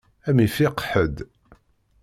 [0.27, 1.17] Ad m-ifiq ḥedd.